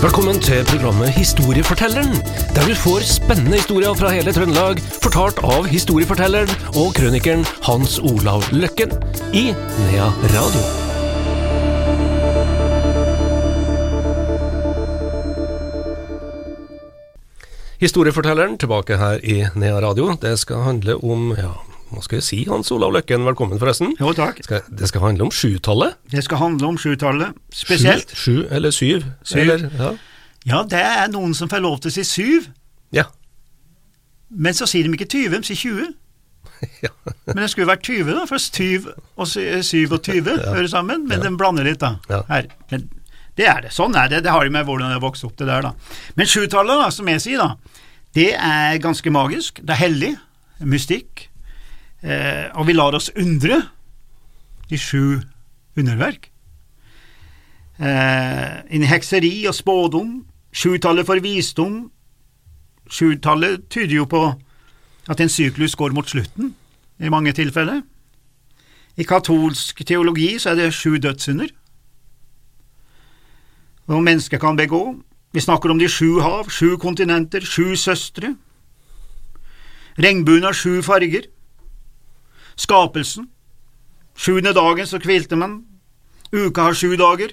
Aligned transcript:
Velkommen 0.00 0.38
til 0.40 0.64
programmet 0.64 1.10
Historiefortelleren, 1.12 2.14
der 2.56 2.62
du 2.64 2.72
får 2.72 3.02
spennende 3.04 3.58
historier 3.58 3.92
fra 3.92 4.08
hele 4.14 4.32
Trøndelag, 4.32 4.78
fortalt 5.04 5.42
av 5.44 5.66
historiefortelleren 5.68 6.48
og 6.72 6.94
krønikeren 6.96 7.44
Hans 7.66 7.98
Olav 8.00 8.46
Løkken 8.48 8.94
i 9.36 9.50
Nea 9.52 10.08
Radio. 10.32 10.64
Historiefortelleren 17.84 18.56
tilbake 18.56 18.96
her 18.96 19.20
i 19.20 19.42
Nea 19.52 19.84
Radio. 19.84 20.14
Det 20.16 20.38
skal 20.40 20.64
handle 20.64 20.96
om 21.04 21.34
ja, 21.36 21.52
hva 21.90 22.02
skal 22.04 22.20
jeg 22.20 22.26
si, 22.26 22.38
Hans 22.46 22.70
Olav 22.74 22.92
Løkken, 22.94 23.24
velkommen 23.26 23.58
forresten. 23.58 23.94
Jo, 23.98 24.12
takk. 24.14 24.38
Skal, 24.46 24.62
det 24.78 24.88
skal 24.90 25.02
handle 25.02 25.26
om 25.26 25.32
sjutallet. 25.34 25.96
Det 26.12 26.22
skal 26.26 26.38
handle 26.38 26.68
om 26.70 26.78
sjutallet, 26.78 27.38
spesielt. 27.54 28.12
Sju, 28.14 28.44
sju 28.44 28.52
eller 28.54 28.74
syv? 28.74 29.06
Syv. 29.26 29.40
Eller, 29.42 29.64
ja. 29.78 29.90
Ja, 30.48 30.60
det 30.70 30.80
er 30.80 31.10
noen 31.12 31.34
som 31.36 31.50
får 31.50 31.64
lov 31.64 31.80
til 31.82 31.90
å 31.90 31.94
si 31.98 32.04
syv, 32.06 32.46
ja. 32.96 33.04
men 34.30 34.56
så 34.56 34.68
sier 34.70 34.86
de 34.86 34.94
ikke 34.96 35.10
20, 35.10 35.34
de 35.34 35.50
sier 35.50 35.58
20. 35.60 35.90
ja. 36.86 36.92
Men 37.26 37.42
det 37.42 37.50
skulle 37.52 37.68
vært 37.68 37.84
20, 37.84 38.08
da, 38.14 38.24
Først 38.30 38.56
20 38.56 38.88
og 39.20 39.28
sy- 39.28 39.60
27 39.66 40.30
hører 40.54 40.70
sammen, 40.70 41.04
men 41.10 41.22
de 41.24 41.34
blander 41.36 41.66
litt, 41.66 41.82
da. 41.82 41.96
Ja. 42.08 42.22
Her. 42.30 42.48
Men 42.72 42.86
det 43.38 43.46
er 43.50 43.66
det. 43.66 43.74
Sånn 43.74 43.94
er 43.98 44.10
det. 44.12 44.22
Det 44.24 44.32
har 44.34 44.46
de 44.46 44.52
med 44.54 44.66
hvordan 44.68 44.92
jeg 44.94 45.02
vokste 45.02 45.28
opp, 45.28 45.36
det 45.40 45.48
der, 45.50 45.70
da. 45.70 45.74
Men 46.18 46.28
sjutallet, 46.30 46.84
da, 46.84 46.88
som 46.94 47.08
jeg 47.10 47.22
sier, 47.24 47.42
da, 47.42 47.82
det 48.16 48.30
er 48.36 48.80
ganske 48.82 49.12
magisk. 49.14 49.60
Det 49.64 49.74
er 49.76 49.82
hellig, 49.84 50.14
mystikk, 50.60 51.29
eh, 52.02 52.48
og 52.54 52.66
vi 52.66 52.76
lar 52.76 52.96
oss 52.96 53.10
undre 53.16 53.62
i 54.70 54.78
sju 54.78 55.20
underverk. 55.78 56.30
Eh, 57.80 58.56
innen 58.70 58.90
hekseri 58.90 59.46
og 59.48 59.54
spådom, 59.56 60.24
sjutallet 60.52 61.06
for 61.06 61.22
visdom. 61.22 61.90
Sjutallet 62.90 63.68
tyder 63.70 64.00
jo 64.02 64.08
på 64.10 64.24
at 65.10 65.20
en 65.20 65.32
syklus 65.32 65.74
går 65.74 65.94
mot 65.96 66.08
slutten, 66.08 66.54
i 67.00 67.08
mange 67.08 67.32
tilfeller. 67.32 67.80
I 68.96 69.06
katolsk 69.08 69.80
teologi 69.86 70.34
så 70.38 70.52
er 70.52 70.60
det 70.60 70.74
sju 70.76 70.98
dødssynder 71.00 71.48
som 73.90 74.04
mennesker 74.06 74.38
kan 74.38 74.56
begå. 74.56 74.94
Vi 75.34 75.40
snakker 75.40 75.70
om 75.70 75.78
de 75.78 75.88
sju 75.88 76.20
hav, 76.22 76.48
sju 76.50 76.76
kontinenter, 76.78 77.42
sju 77.42 77.76
søstre. 77.76 78.34
Regnbuen 79.98 80.46
har 80.46 80.54
sju 80.54 80.82
farger. 80.82 81.26
Skapelsen. 82.60 83.28
Sjuende 84.16 84.52
dagen 84.52 84.86
så 84.86 85.00
kvilte 85.00 85.36
man. 85.36 85.62
Uka 86.32 86.68
har 86.68 86.74
sju 86.76 86.96
dager. 86.96 87.32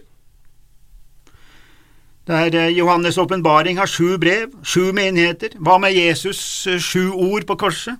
Der 2.27 2.55
eh, 2.55 2.77
Johannes' 2.77 3.19
åpenbaring 3.19 3.77
har 3.77 3.87
sju 3.87 4.17
brev, 4.17 4.51
sju 4.63 4.91
menigheter. 4.91 5.55
Hva 5.59 5.77
med 5.79 5.95
Jesus' 5.95 6.67
eh, 6.67 6.79
sju 6.79 7.11
ord 7.11 7.47
på 7.47 7.55
korset? 7.55 7.99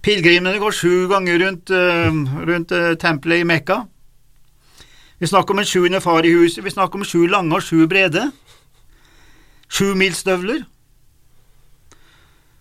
Pilegrimene 0.00 0.58
går 0.58 0.72
sju 0.72 1.08
ganger 1.08 1.38
rundt, 1.38 1.70
eh, 1.70 2.12
rundt 2.48 2.72
tempelet 3.00 3.40
i 3.40 3.44
Mekka. 3.44 3.82
Vi 5.20 5.26
snakker 5.26 5.52
om 5.52 5.58
en 5.58 5.68
sjuende 5.68 6.00
far 6.00 6.24
i 6.24 6.32
huset, 6.32 6.64
vi 6.64 6.70
snakker 6.70 6.96
om 6.96 7.04
sju 7.04 7.26
lange 7.28 7.56
og 7.56 7.62
sju 7.62 7.86
brede. 7.86 8.30
Sju 9.68 9.94
milsstøvler. 9.94 10.64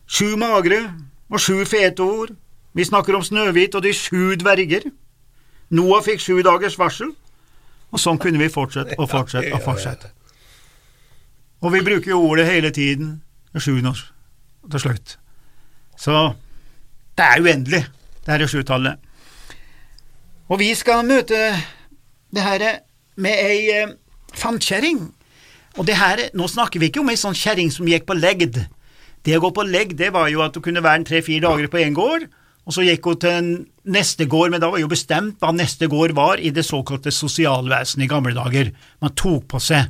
Sju 0.07 0.35
magre 0.35 0.81
og 1.29 1.39
sju 1.39 1.63
fete 1.65 2.03
ord. 2.03 2.35
Vi 2.73 2.85
snakker 2.85 3.15
om 3.17 3.23
Snøhvit 3.25 3.75
og 3.75 3.83
de 3.83 3.93
sju 3.93 4.35
dverger. 4.39 4.89
Noah 5.69 6.03
fikk 6.05 6.21
sju 6.21 6.39
dagers 6.45 6.77
varsel, 6.79 7.11
og 7.89 8.01
sånn 8.01 8.19
kunne 8.21 8.41
vi 8.41 8.49
fortsette 8.53 8.97
og 8.97 9.09
fortsette 9.09 9.53
og 9.53 9.63
fortsette. 9.65 10.11
Og 11.59 11.73
vi 11.73 11.81
bruker 11.83 12.13
jo 12.13 12.21
ordet 12.23 12.47
hele 12.47 12.71
tiden, 12.71 13.19
sju 13.57 13.75
og 13.81 14.71
til 14.71 14.79
slutt. 14.79 15.17
Så 15.97 16.33
det 17.17 17.25
er 17.25 17.41
uendelig, 17.41 17.83
det 18.25 18.33
dette 18.33 18.47
sjutallet. 18.47 18.99
Og 20.49 20.59
vi 20.61 20.71
skal 20.77 21.05
møte 21.05 21.37
det 22.33 22.43
her 22.45 22.63
med 23.19 23.41
ei 23.43 23.69
eh, 23.73 23.91
fantkjerring. 24.33 25.01
Og 25.77 25.85
det 25.85 25.97
her, 25.99 26.29
nå 26.33 26.47
snakker 26.47 26.79
vi 26.79 26.89
ikke 26.89 27.03
om 27.03 27.11
ei 27.11 27.19
sånn 27.19 27.37
kjerring 27.37 27.69
som 27.73 27.87
gikk 27.89 28.07
på 28.09 28.17
legd. 28.17 28.61
Det 29.25 29.35
å 29.35 29.43
gå 29.43 29.51
på 29.53 29.65
legd, 29.67 29.97
det 29.99 30.13
var 30.15 30.29
jo 30.31 30.41
at 30.45 30.55
du 30.55 30.61
kunne 30.63 30.83
være 30.83 31.05
tre-fire 31.09 31.43
dager 31.45 31.67
på 31.69 31.81
én 31.83 31.97
gård, 31.97 32.29
og 32.69 32.75
så 32.75 32.83
gikk 32.85 33.07
hun 33.09 33.17
til 33.17 33.45
neste 33.89 34.27
gård, 34.29 34.51
men 34.53 34.61
da 34.61 34.67
var 34.69 34.77
jo 34.77 34.91
bestemt 34.91 35.39
hva 35.41 35.49
neste 35.57 35.87
gård 35.89 36.13
var 36.13 36.37
i 36.37 36.51
det 36.53 36.61
såkalte 36.67 37.09
sosialvesenet 37.09 38.05
i 38.05 38.09
gamle 38.11 38.35
dager. 38.37 38.69
Man 39.01 39.15
tok 39.17 39.47
på 39.49 39.61
seg 39.63 39.89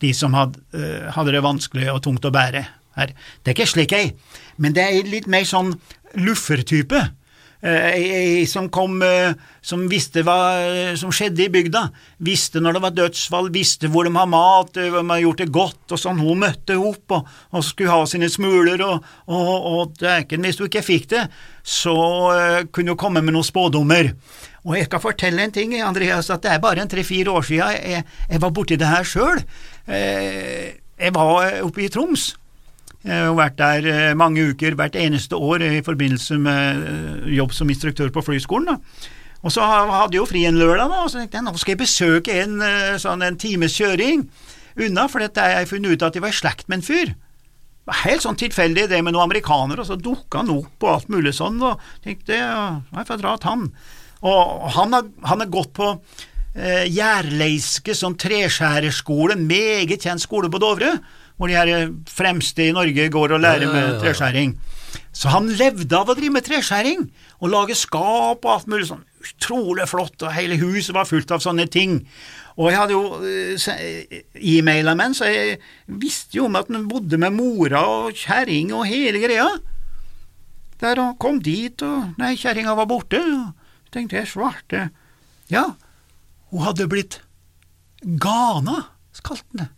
de 0.00 0.12
som 0.14 0.36
hadde, 0.38 0.62
eh, 0.72 1.10
hadde 1.10 1.34
det 1.34 1.42
vanskelig 1.42 1.88
og 1.90 2.04
tungt 2.06 2.28
å 2.28 2.30
bære. 2.30 2.66
Her. 2.98 3.12
Det 3.42 3.50
er 3.50 3.54
ikke 3.54 3.70
slik 3.70 3.92
ei, 3.94 4.12
men 4.58 4.74
det 4.74 4.82
er 4.82 5.06
litt 5.06 5.28
mer 5.30 5.44
sånn 5.46 5.76
luffertype. 6.18 6.98
Eh, 7.62 7.86
Ei, 7.92 8.46
som 8.46 8.70
kom, 8.72 9.02
eh, 9.04 9.34
som 9.60 9.82
visste 9.88 10.22
hva 10.24 10.36
eh, 10.64 10.94
som 10.96 11.12
skjedde 11.12 11.42
i 11.44 11.50
bygda, 11.52 11.82
visste 12.24 12.62
når 12.62 12.78
det 12.78 12.82
var 12.86 12.94
dødsfall, 12.96 13.50
visste 13.52 13.90
hvor 13.92 14.08
de 14.08 14.14
har 14.16 14.30
mat, 14.32 14.80
hvor 14.80 15.02
de 15.02 15.12
har 15.12 15.20
gjort 15.20 15.42
det 15.42 15.48
godt, 15.52 15.82
og 15.92 16.00
sånn. 16.00 16.22
Hun 16.24 16.40
møtte 16.40 16.78
opp 16.80 17.16
og, 17.18 17.28
og 17.52 17.66
skulle 17.66 17.92
ha 17.92 18.08
sine 18.08 18.30
smuler, 18.32 18.80
og, 18.86 19.04
og, 19.28 19.68
og 19.74 20.00
dæken, 20.00 20.48
hvis 20.48 20.60
du 20.60 20.64
ikke 20.70 20.86
fikk 20.86 21.10
det, 21.12 21.26
så 21.60 21.94
kunne 22.72 22.94
hun 22.94 23.00
komme 23.00 23.20
med 23.20 23.36
noen 23.36 23.44
spådommer. 23.44 24.14
Og 24.64 24.78
jeg 24.78 24.88
skal 24.88 25.04
fortelle 25.04 25.44
en 25.44 25.52
ting, 25.52 25.76
Andreas, 25.84 26.32
at 26.32 26.40
det 26.44 26.54
er 26.54 26.64
bare 26.64 26.80
en 26.80 26.88
tre-fire 26.88 27.32
år 27.32 27.44
siden 27.44 27.76
jeg, 27.76 28.04
jeg 28.28 28.40
var 28.40 28.56
borti 28.56 28.80
det 28.80 28.88
her 28.88 29.04
sjøl. 29.08 29.40
Jeg 29.88 31.12
var 31.16 31.60
oppe 31.64 31.84
i 31.84 31.92
Troms. 31.92 32.30
Jeg 33.00 33.16
har 33.24 33.32
vært 33.38 33.56
der 33.56 33.86
eh, 33.88 34.18
mange 34.18 34.50
uker 34.52 34.76
hvert 34.76 34.96
eneste 34.98 35.38
år 35.38 35.62
i 35.64 35.80
forbindelse 35.84 36.36
med 36.42 36.82
eh, 36.84 37.30
jobb 37.38 37.54
som 37.56 37.70
instruktør 37.72 38.12
på 38.12 38.24
flyskolen. 38.26 38.74
Da. 38.74 39.08
Og 39.40 39.54
så 39.54 39.64
hadde 39.64 40.12
jeg 40.12 40.20
jo 40.20 40.28
fri 40.28 40.44
en 40.44 40.58
lørdag, 40.60 40.90
da, 40.92 41.00
og 41.06 41.08
så 41.08 41.22
tenkte 41.22 41.38
jeg 41.38 41.46
nå 41.46 41.54
skal 41.56 41.72
jeg 41.72 41.80
besøke 41.80 42.36
en 42.42 42.60
eh, 42.66 42.98
sånn 43.00 43.24
en 43.24 43.40
times 43.40 43.76
kjøring 43.78 44.26
unna, 44.80 45.06
for 45.08 45.24
dette 45.24 45.40
har 45.40 45.62
jeg 45.62 45.70
funnet 45.72 45.96
ut 45.96 46.04
at 46.06 46.16
jeg 46.16 46.24
var 46.24 46.34
i 46.34 46.40
slekt 46.40 46.68
med 46.68 46.80
en 46.80 46.86
fyr. 46.86 47.14
Det 47.14 47.88
var 47.88 48.02
helt 48.04 48.24
sånn 48.26 48.38
tilfeldig 48.38 48.84
det 48.90 49.00
med 49.00 49.16
noen 49.16 49.30
amerikanere, 49.30 49.80
og 49.80 49.88
så 49.88 49.96
dukka 49.96 50.42
han 50.42 50.52
opp 50.52 50.84
og 50.84 50.92
alt 50.92 51.08
mulig 51.12 51.32
sånn, 51.36 51.56
og 51.64 51.80
tenkte 52.04 52.36
jeg 52.36 53.08
får 53.08 53.22
dra 53.22 53.32
til 53.40 53.54
han. 53.54 53.64
Og 54.28 54.68
han 54.76 54.92
har, 54.92 55.08
han 55.24 55.40
har 55.40 55.48
gått 55.56 55.72
på 55.78 55.88
eh, 55.96 56.84
Jærleiske 56.92 57.96
sånn 57.96 58.18
treskjærerskole, 58.20 59.40
meget 59.40 60.04
kjent 60.04 60.22
skole 60.22 60.52
på 60.52 60.60
Dovre, 60.60 60.98
hvor 61.40 61.48
de 61.48 61.56
her 61.56 61.88
fremste 62.04 62.66
i 62.68 62.72
Norge 62.76 63.06
går 63.08 63.32
og 63.32 63.40
lærer 63.40 63.70
med 63.72 63.94
treskjæring. 64.02 64.58
Så 65.16 65.30
han 65.32 65.46
levde 65.56 65.96
av 65.96 66.10
å 66.12 66.16
drive 66.18 66.34
med 66.34 66.44
treskjæring, 66.44 67.06
og 67.40 67.48
lage 67.54 67.76
skap 67.80 68.44
og 68.44 68.50
alt 68.52 68.68
mulig 68.68 68.90
sånn. 68.90 69.06
Utrolig 69.24 69.86
flott, 69.88 70.20
og 70.20 70.34
hele 70.36 70.58
huset 70.60 70.92
var 70.92 71.08
fullt 71.08 71.32
av 71.32 71.40
sånne 71.40 71.64
ting. 71.72 72.02
Og 72.60 72.68
jeg 72.68 72.80
hadde 72.82 72.96
jo 72.98 73.22
eh, 73.24 74.20
e-maila 74.52 74.92
med 74.92 75.08
han, 75.08 75.16
så 75.16 75.30
jeg 75.32 75.56
visste 75.88 76.36
jo 76.36 76.44
om 76.50 76.60
at 76.60 76.68
han 76.68 76.84
bodde 76.92 77.16
med 77.24 77.32
mora 77.38 77.86
og 77.88 78.20
kjerring 78.20 78.74
og 78.76 78.84
hele 78.92 79.24
greia. 79.24 79.48
Der 80.84 81.00
og 81.00 81.16
kom 81.24 81.40
dit, 81.40 81.80
og 81.80 82.20
nei, 82.20 82.34
kjerringa 82.36 82.76
var 82.76 82.92
borte, 82.92 83.24
og 83.24 83.90
tenkte 83.96 84.20
jeg 84.20 84.32
svarte 84.36 84.90
Ja, 85.48 85.70
hun 86.52 86.68
hadde 86.68 86.88
blitt 86.92 87.22
Gana, 88.04 88.90
kalte 89.24 89.44
han 89.56 89.64
det 89.64 89.72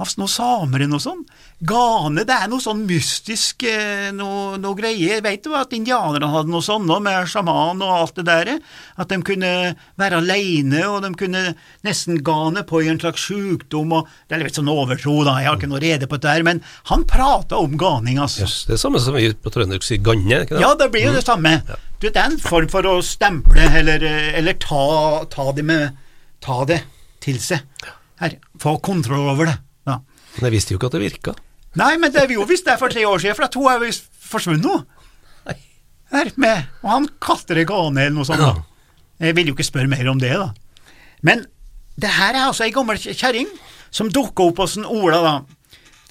av 0.00 0.08
noen 0.16 0.30
samer 0.30 0.80
eller 0.80 0.94
noe 0.94 1.02
sånt. 1.02 1.28
Gane, 1.68 2.24
det 2.26 2.34
er 2.34 2.48
noe 2.50 2.62
sånn 2.62 2.80
mystisk, 2.88 3.62
eh, 3.68 4.08
noe, 4.16 4.56
noe 4.58 4.76
greier. 4.78 5.20
Vet 5.22 5.44
du 5.44 5.52
at 5.54 5.74
indianerne 5.76 6.30
hadde 6.32 6.50
noe 6.50 6.64
sånt 6.64 6.88
nå, 6.88 6.96
med 7.04 7.28
sjaman 7.30 7.82
og 7.84 7.92
alt 7.98 8.16
det 8.18 8.24
der? 8.26 8.50
At 8.96 9.12
de 9.12 9.20
kunne 9.22 9.52
være 10.00 10.18
alene, 10.22 10.82
og 10.88 11.04
de 11.04 11.12
kunne 11.18 11.44
nesten 11.86 12.22
gane 12.24 12.64
på 12.66 12.82
i 12.82 12.90
en 12.90 13.00
slags 13.02 13.28
sjukdom, 13.28 13.92
og 13.98 14.10
det 14.28 14.38
er 14.38 14.46
litt 14.46 14.58
sånn 14.58 14.72
overtro, 14.72 15.20
da, 15.28 15.38
jeg 15.42 15.50
har 15.50 15.60
ikke 15.60 15.70
noe 15.70 15.82
rede 15.84 16.08
på 16.10 16.18
det 16.18 16.28
der, 16.28 16.46
men 16.48 16.62
han 16.90 17.06
prata 17.08 17.60
om 17.60 17.76
ganing, 17.80 18.18
altså. 18.22 18.46
Yes, 18.46 18.62
det 18.66 18.78
er 18.78 18.84
samme 18.84 19.02
som 19.02 19.18
vi 19.18 19.28
på 19.36 19.52
trøndersk 19.54 19.86
sier 19.86 20.02
ganne, 20.02 20.44
ikke 20.46 20.56
det? 20.56 20.62
Ja, 20.64 20.72
det 20.78 20.88
blir 20.94 21.10
jo 21.10 21.16
det 21.16 21.26
samme. 21.28 21.58
Du 22.02 22.08
det 22.08 22.18
er 22.18 22.32
en 22.32 22.40
form 22.42 22.66
for 22.72 22.86
å 22.88 22.96
stemple, 23.06 23.68
eller, 23.78 24.02
eller 24.34 24.56
ta, 24.58 25.22
ta, 25.30 25.50
det 25.54 25.66
med, 25.68 26.00
ta 26.42 26.64
det 26.66 26.80
til 27.22 27.38
seg. 27.38 27.62
Her, 28.22 28.40
få 28.58 28.80
kontroll 28.82 29.28
over 29.34 29.52
det. 29.52 29.60
Men 30.36 30.48
jeg 30.48 30.54
visste 30.56 30.74
jo 30.74 30.80
ikke 30.80 30.90
at 30.90 30.96
det 30.96 31.02
virka. 31.04 31.34
Nei, 31.80 31.94
men 32.00 32.12
det 32.12 32.26
vi 32.28 32.36
jo 32.36 32.44
visste 32.48 32.72
det 32.72 32.80
for 32.80 32.92
tre 32.92 33.04
år 33.08 33.22
siden, 33.22 33.36
for 33.38 33.52
to 33.52 33.64
er 33.70 33.80
visst 33.80 34.08
forsvunnet 34.32 34.64
nå. 34.66 34.80
Her 36.12 36.28
med, 36.36 36.66
og 36.84 36.90
han 36.92 37.08
kaster 37.24 37.56
det 37.56 37.64
gane 37.70 38.02
eller 38.04 38.18
noe 38.18 38.28
sånt. 38.28 38.42
da. 38.42 38.66
Jeg 39.22 39.36
vil 39.38 39.48
jo 39.48 39.54
ikke 39.56 39.64
spørre 39.64 39.88
mer 39.88 40.08
om 40.12 40.18
det, 40.20 40.34
da. 40.36 40.50
Men 41.24 41.46
det 41.96 42.10
her 42.12 42.34
er 42.34 42.46
altså 42.48 42.66
ei 42.66 42.74
gammel 42.74 42.98
kjerring 43.00 43.48
som 43.92 44.10
dukka 44.12 44.50
opp 44.50 44.60
hos 44.60 44.76
en 44.76 44.88
Ola, 44.88 45.20
da. 45.24 45.34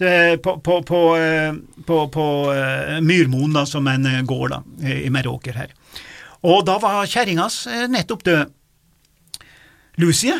Det, 0.01 0.13
på 0.41 0.55
på, 0.65 0.79
på, 0.81 0.99
eh, 1.21 1.53
på, 1.85 1.97
på 2.09 2.25
eh, 2.55 2.95
Myrmoen, 3.05 3.53
da, 3.53 3.67
som 3.69 3.85
en 3.91 4.07
eh, 4.09 4.23
gård 4.25 4.55
da, 4.55 4.61
i 4.89 5.11
Meråker 5.13 5.59
her. 5.59 5.75
Og 6.49 6.63
da 6.65 6.79
var 6.81 7.05
kjerringas 7.05 7.67
nettopp 7.91 8.23
død. 8.25 8.55
Lucie, 10.01 10.39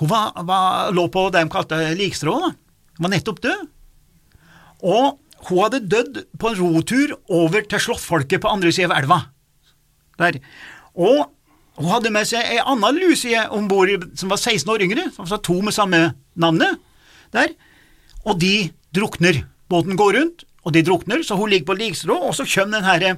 hun 0.00 0.08
var, 0.08 0.32
var, 0.48 0.88
lå 0.96 1.04
på 1.12 1.26
det 1.28 1.42
de 1.42 1.52
kalte 1.52 1.82
likstrå, 1.98 2.38
da. 2.46 2.54
Var 2.98 3.12
nettopp 3.12 3.40
død. 3.44 3.64
Og 4.86 5.18
hun 5.48 5.62
hadde 5.62 5.86
dødd 5.86 6.22
på 6.38 6.52
en 6.52 6.60
rotur 6.60 7.14
over 7.30 7.66
til 7.70 7.82
slåttfolket 7.82 8.42
på 8.42 8.50
andre 8.50 8.72
sida 8.74 8.90
av 8.90 9.02
elva. 9.02 9.18
Der. 10.18 10.40
Og 10.98 11.28
hun 11.78 11.92
hadde 11.92 12.10
med 12.14 12.26
seg 12.26 12.42
ei 12.42 12.58
anna 12.58 12.90
Lucie 12.94 13.44
om 13.54 13.68
bord 13.70 13.92
som 14.18 14.32
var 14.32 14.40
16 14.40 14.72
år 14.74 14.82
yngre, 14.88 15.06
var 15.14 15.42
to 15.46 15.60
med 15.62 15.76
samme 15.76 16.02
navnet. 16.34 16.80
Der. 17.34 17.54
Og 18.26 18.40
de 18.42 18.70
drukner. 18.94 19.44
Båten 19.68 19.98
går 20.00 20.16
rundt, 20.16 20.46
og 20.64 20.72
de 20.74 20.82
drukner, 20.82 21.22
så 21.22 21.36
hun 21.36 21.50
ligger 21.52 21.68
på 21.70 21.76
likstrå, 21.76 22.16
og 22.28 22.34
så 22.34 22.46
kommer 22.48 22.78
den 22.78 22.88
herre 22.88 23.10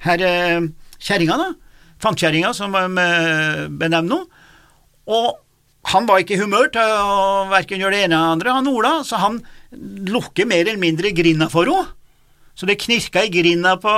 her, 0.00 0.70
kjerringa, 0.96 1.36
da, 1.36 1.48
fantkjerringa 2.00 2.54
som 2.56 2.72
var 2.72 2.88
benevner 2.88 4.00
henne, 4.00 4.20
og 5.10 5.40
han 5.82 6.06
var 6.06 6.20
ikke 6.20 6.36
i 6.36 6.42
humør 6.42 6.68
til 6.74 6.92
å 6.92 7.46
verken 7.50 7.80
gjøre 7.80 7.96
det 7.96 8.02
ene 8.04 8.18
eller 8.18 8.34
andre, 8.34 8.52
han 8.58 8.68
Ola, 8.68 8.92
så 9.06 9.20
han 9.22 9.40
lukker 10.10 10.48
mer 10.48 10.66
eller 10.66 10.80
mindre 10.80 11.12
grinda 11.16 11.48
for 11.52 11.70
henne. 11.70 11.96
Så 12.54 12.66
det 12.68 12.80
knirka 12.82 13.22
i 13.24 13.30
grinda 13.32 13.76
på, 13.80 13.92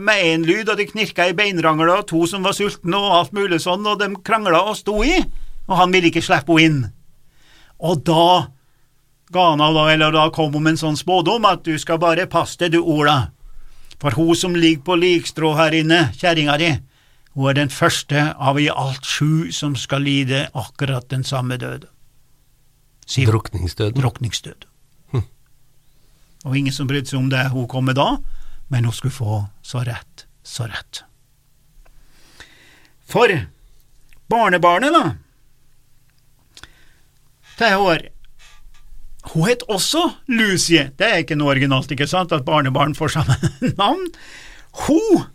med 0.00 0.22
én 0.24 0.44
lyd, 0.48 0.70
og 0.70 0.78
det 0.78 0.86
knirka 0.88 1.26
i 1.28 1.34
beinrangla, 1.36 1.98
og 2.00 2.06
to 2.08 2.22
som 2.30 2.46
var 2.46 2.54
sultne, 2.56 2.96
og 2.96 3.16
alt 3.18 3.34
mulig 3.36 3.58
sånn, 3.60 3.84
og 3.84 3.98
de 4.00 4.08
krangla 4.24 4.62
og 4.70 4.78
sto 4.78 4.94
i, 5.04 5.18
og 5.66 5.74
han 5.76 5.92
ville 5.92 6.08
ikke 6.08 6.22
slippe 6.24 6.56
henne 6.56 6.64
inn. 6.64 6.78
Og 7.84 8.00
da 8.06 8.30
ga 9.34 9.44
han 9.50 9.60
av, 9.60 9.76
eller 9.92 10.16
da 10.16 10.30
kom 10.32 10.54
hun 10.54 10.64
med 10.64 10.78
en 10.78 10.80
sånn 10.86 10.96
spådom, 10.96 11.44
at 11.50 11.66
du 11.66 11.76
skal 11.82 12.00
bare 12.00 12.30
passe 12.30 12.56
deg, 12.62 12.78
du, 12.78 12.80
Ola, 12.80 13.34
for 14.00 14.16
hun 14.16 14.32
som 14.38 14.56
ligger 14.56 14.86
på 14.86 14.96
likstrå 15.02 15.52
her 15.58 15.76
inne, 15.82 16.06
kjerringa 16.16 16.56
di, 16.62 16.72
hun 17.34 17.50
er 17.50 17.54
den 17.60 17.70
første 17.70 18.30
av 18.34 18.58
i 18.60 18.68
alt 18.72 19.06
sju 19.06 19.50
som 19.54 19.76
skal 19.78 20.02
lide 20.02 20.48
akkurat 20.54 21.08
den 21.10 21.24
samme 21.24 21.56
død. 21.60 21.86
Drukningsdøden. 23.10 24.00
Drukningsdød. 24.00 24.66
Og 26.44 26.56
ingen 26.56 26.72
som 26.72 26.88
brydde 26.88 27.10
seg 27.10 27.20
om 27.20 27.30
det 27.32 27.50
hun 27.52 27.68
kom 27.68 27.84
med 27.90 27.98
da, 28.00 28.14
men 28.72 28.86
hun 28.88 28.94
skulle 28.96 29.12
få 29.14 29.42
så 29.66 29.82
rett, 29.84 30.24
så 30.42 30.64
rett. 30.70 31.02
For 33.10 33.28
barnebarnet, 34.30 34.94
da, 34.94 36.70
det 37.60 37.74
år, 37.76 38.06
hun 39.34 39.48
het 39.50 39.66
også 39.68 40.06
Lucie, 40.32 40.86
det 40.96 41.06
er 41.06 41.24
ikke 41.24 41.36
noe 41.36 41.52
originalt, 41.52 41.90
ikke 41.92 42.08
sant, 42.08 42.32
at 42.32 42.46
barnebarn 42.46 42.96
får 42.96 43.18
samme 43.18 43.36
navn. 43.82 44.06
Hun 44.86 45.26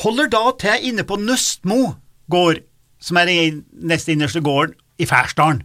holder 0.00 0.30
da 0.32 0.44
til 0.60 0.88
inne 0.88 1.04
på 1.04 1.18
Nøstmo 1.20 1.94
gård, 2.32 2.62
som 3.02 3.18
er 3.20 3.28
den 3.28 3.62
nest 3.72 4.08
innerste 4.08 4.40
gården 4.44 4.74
i 5.02 5.08
Færsdalen 5.08 5.62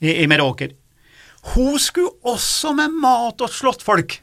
i, 0.00 0.24
i 0.24 0.26
Meråker. 0.26 0.74
Hun 1.54 1.78
skulle 1.78 2.16
også 2.24 2.72
med 2.76 2.94
mat 3.02 3.40
og 3.44 3.52
slåttfolk, 3.52 4.18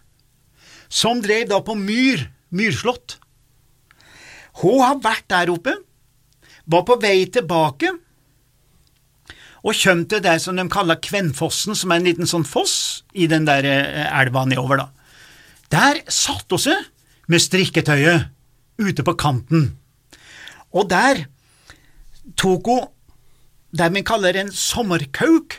som 0.90 1.22
drev 1.24 1.48
da 1.52 1.62
på 1.64 1.76
Myr, 1.78 2.26
Myrslott. 2.52 3.20
Hun 4.62 4.82
har 4.82 5.00
vært 5.04 5.30
der 5.32 5.52
oppe, 5.54 5.76
var 6.66 6.86
på 6.88 6.98
vei 7.02 7.26
tilbake, 7.32 7.94
og 9.62 9.78
kom 9.78 10.08
til 10.10 10.24
det 10.26 10.40
som 10.42 10.58
de 10.58 10.66
kaller 10.74 10.98
Kvennfossen, 10.98 11.78
som 11.78 11.94
er 11.94 12.02
en 12.02 12.08
liten 12.10 12.30
sånn 12.30 12.48
foss 12.48 13.04
i 13.14 13.28
den 13.30 13.46
der 13.46 13.68
elva 13.68 14.42
nedover, 14.50 14.82
da. 14.82 14.88
Der 15.72 16.02
satte 16.12 16.58
hun 16.58 16.64
seg 16.66 17.30
med 17.30 17.44
strikketøyet 17.44 18.32
ute 18.82 19.06
på 19.06 19.18
kanten, 19.20 19.70
og 20.72 20.90
der 20.92 21.26
tok 22.40 22.68
hun 22.72 22.90
det 23.72 23.88
vi 23.96 24.04
kaller 24.04 24.36
en 24.36 24.52
sommerkauk, 24.52 25.56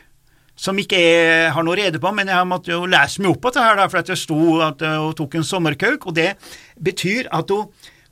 som 0.63 0.77
ikke 0.79 0.99
jeg 1.01 1.53
har 1.55 1.65
noe 1.65 1.79
rede 1.79 1.99
på, 1.99 2.11
men 2.15 2.29
jeg 2.29 2.49
måtte 2.49 2.75
jo 2.75 2.85
lese 2.91 3.23
meg 3.23 3.33
opp 3.33 3.41
på 3.47 3.53
det 3.55 3.65
her, 3.65 3.81
for 3.89 4.05
det 4.05 4.19
sto 4.21 4.39
at 4.63 4.85
hun 4.85 5.17
tok 5.17 5.39
en 5.39 5.49
sommerkauk, 5.49 6.07
og 6.11 6.17
det 6.19 6.35
betyr 6.77 7.31
at 7.33 7.51
hun, 7.51 7.71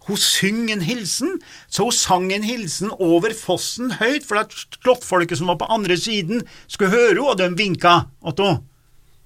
hun 0.08 0.18
synger 0.18 0.72
en 0.78 0.86
hilsen, 0.86 1.36
så 1.68 1.86
hun 1.86 1.94
sang 1.94 2.30
en 2.32 2.46
hilsen 2.48 2.94
over 2.96 3.36
fossen 3.36 3.92
høyt, 4.00 4.24
for 4.26 4.40
at 4.40 4.56
slåttfolket 4.56 5.38
som 5.38 5.52
var 5.52 5.60
på 5.60 5.68
andre 5.70 6.00
siden, 6.00 6.40
skulle 6.66 6.94
høre 6.96 7.12
henne, 7.12 7.28
og 7.28 7.38
de 7.38 7.50
vinka 7.60 8.00
hun 8.24 8.64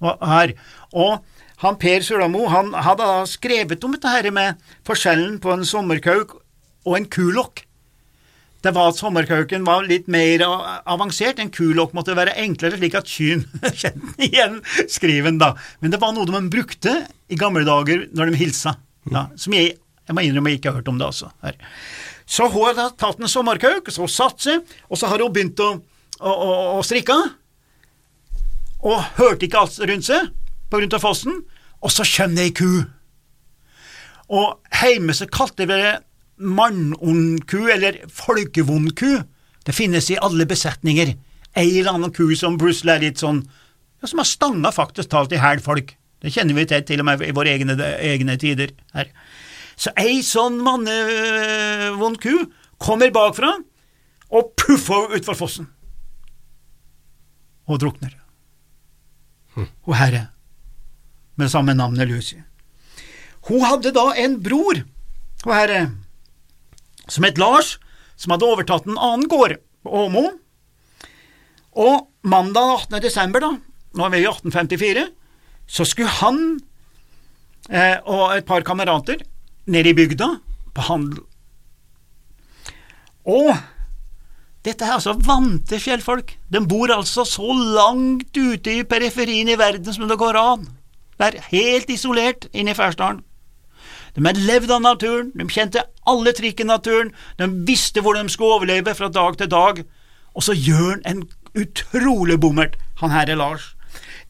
her. 0.03 0.53
Og 0.91 1.23
han 1.63 1.77
Per 1.79 2.03
Sulamo 2.03 2.47
han 2.51 2.73
hadde 2.85 3.07
skrevet 3.31 3.83
om 3.85 3.93
dette 3.95 4.11
her 4.11 4.27
med 4.35 4.59
forskjellen 4.87 5.37
på 5.43 5.53
en 5.53 5.63
sommerkauk 5.67 6.35
og 6.85 6.97
en 6.97 7.07
kulokk. 7.09 7.63
Det 8.65 8.73
var 8.73 8.89
at 8.89 8.97
sommerkauken 8.97 9.65
var 9.67 9.85
litt 9.85 10.07
mer 10.09 10.41
avansert, 10.45 11.37
en 11.39 11.51
kulokk 11.53 11.93
måtte 11.93 12.15
være 12.17 12.33
enklere, 12.41 12.79
slik 12.79 12.97
at 12.97 13.09
kyn 13.09 13.45
kjente 13.81 14.15
igjen 14.25 14.57
skriven, 14.89 15.37
da. 15.41 15.53
Men 15.79 15.93
det 15.93 16.01
var 16.01 16.15
noe 16.15 16.27
de 16.27 16.41
brukte 16.51 16.95
i 17.29 17.39
gamle 17.39 17.65
dager 17.67 18.07
når 18.11 18.33
de 18.33 18.41
hilsa, 18.41 18.75
da, 19.05 19.27
som 19.39 19.53
jeg, 19.55 19.75
jeg 20.09 20.17
må 20.17 20.25
innrømme 20.25 20.53
jeg 20.53 20.61
ikke 20.61 20.73
har 20.73 20.81
hørt 20.81 20.89
om 20.91 20.97
det, 21.01 21.11
altså. 21.13 21.29
Her. 21.45 21.59
Så 22.25 22.49
hun 22.49 22.73
da 22.77 22.89
tatt 22.97 23.21
en 23.21 23.29
sommerkauk, 23.29 23.91
så 23.93 24.09
satt 24.09 24.41
seg, 24.47 24.77
og 24.89 24.97
så 24.97 25.11
har 25.11 25.21
hun 25.21 25.33
begynt 25.33 25.61
å, 25.61 25.75
å, 26.17 26.31
å, 26.31 26.49
å 26.79 26.81
strikke, 26.85 27.19
og 28.85 29.05
hørte 29.19 29.45
ikke 29.45 29.61
alt 29.61 29.77
rundt 29.85 30.09
seg 30.09 30.33
på 30.69 30.79
grunn 30.79 30.95
av 30.97 31.03
fossen, 31.03 31.41
og 31.81 31.93
så 31.93 32.05
kommer 32.07 32.39
det 32.39 32.47
ei 32.49 32.55
ku. 32.55 32.69
Og 34.33 34.77
hjemme 34.81 35.13
så 35.13 35.27
kalte 35.29 35.67
vi 35.69 35.77
det 35.77 35.97
mannondku, 36.37 37.67
eller 37.71 38.01
folkevondku. 38.11 39.21
Det 39.65 39.75
finnes 39.75 40.09
i 40.11 40.19
alle 40.21 40.47
besetninger. 40.49 41.13
Ei 41.55 41.69
eller 41.79 41.95
annen 41.95 42.13
ku 42.13 42.27
som 42.37 42.57
plutselig 42.59 42.95
er 42.95 43.05
litt 43.05 43.21
sånn 43.21 43.45
ja, 44.01 44.09
Som 44.09 44.19
har 44.19 44.27
stanga 44.27 44.71
faktisk 44.75 45.09
talt 45.13 45.31
i 45.31 45.39
hæl 45.39 45.61
folk. 45.63 45.93
Det 46.19 46.33
kjenner 46.33 46.57
vi 46.57 46.65
til 46.67 46.83
til 46.83 47.01
og 47.01 47.07
med 47.07 47.23
i 47.23 47.31
våre 47.35 47.53
egne, 47.53 47.77
egne 48.03 48.35
tider 48.41 48.73
her. 48.93 49.07
Så 49.79 49.93
ei 49.99 50.19
sånn 50.23 50.59
mannevond 50.63 52.19
ku 52.23 52.33
kommer 52.81 53.13
bakfra 53.15 53.53
og 54.35 54.51
puffer 54.59 55.15
utfor 55.15 55.37
fossen. 55.39 55.69
Og 57.71 57.79
drukner. 57.81 58.13
Hm. 59.55 59.69
Og 59.87 59.95
herre, 59.95 60.27
med 61.35 61.51
samme 61.51 61.75
navnet 61.75 62.09
Lucy. 62.09 62.39
Hun 63.49 63.61
hadde 63.65 63.93
da 63.93 64.09
en 64.17 64.39
bror, 64.41 64.81
og 65.45 65.53
herre, 65.53 65.81
som 67.07 67.27
het 67.27 67.37
Lars, 67.37 67.75
som 68.17 68.33
hadde 68.33 68.47
overtatt 68.47 68.87
en 68.87 68.97
annen 68.97 69.27
gård 69.29 69.59
på 69.85 70.05
Åmo. 70.05 70.25
Og 71.75 72.07
mandag 72.25 72.87
18. 72.87 73.01
desember, 73.03 73.43
da, 73.43 73.51
nå 73.95 74.07
er 74.07 74.15
vi 74.15 74.23
i 74.23 74.27
1854, 74.29 75.05
så 75.67 75.85
skulle 75.85 76.17
han 76.21 76.41
eh, 77.69 77.97
og 78.01 78.37
et 78.37 78.47
par 78.47 78.65
kamerater 78.65 79.21
ned 79.69 79.89
i 79.89 79.95
bygda 79.97 80.29
på 80.75 80.89
handel. 80.89 81.23
Og 83.25 83.51
dette 84.65 84.85
er 84.85 84.95
altså 84.95 85.13
vante 85.21 85.77
fjellfolk. 85.81 86.35
De 86.49 86.61
bor 86.65 86.93
altså 86.93 87.25
så 87.27 87.53
langt 87.53 88.37
ute 88.37 88.79
i 88.79 88.85
periferien 88.87 89.49
i 89.49 89.57
verden 89.59 89.93
som 89.93 90.09
det 90.09 90.17
går 90.21 90.39
an. 90.41 90.65
Det 91.19 91.45
helt 91.51 91.89
isolert 91.89 92.49
inne 92.53 92.73
i 92.73 92.77
Færsdalen. 92.77 93.23
De 94.15 94.23
hadde 94.23 94.45
levd 94.47 94.71
av 94.71 94.83
naturen, 94.83 95.31
de 95.35 95.47
kjente 95.51 95.83
alle 96.07 96.31
trikk 96.35 96.61
i 96.63 96.67
naturen, 96.67 97.11
de 97.39 97.47
visste 97.67 97.99
hvordan 98.03 98.29
de 98.29 98.31
skulle 98.31 98.59
overleve 98.59 98.95
fra 98.95 99.09
dag 99.11 99.35
til 99.37 99.49
dag, 99.51 99.81
og 100.35 100.43
så 100.43 100.55
gjør 100.55 100.93
han 100.93 101.03
en 101.05 101.23
utrolig 101.55 102.39
bommert, 102.39 102.77
han 103.01 103.11
her 103.11 103.31
er 103.31 103.39
Lars. 103.39 103.73